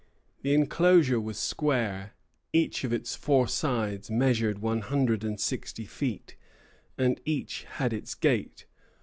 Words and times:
The 0.41 0.55
enclosure 0.55 1.21
was 1.21 1.37
square; 1.37 2.13
each 2.53 2.83
of 2.83 2.91
its 2.91 3.15
four 3.15 3.47
sides 3.47 4.09
measured 4.09 4.57
one 4.57 4.81
hundred 4.81 5.23
and 5.23 5.39
sixty 5.39 5.85
feet, 5.85 6.35
and 6.97 7.21
each 7.23 7.65
had 7.65 7.93
its 7.93 8.15
gate. 8.15 8.65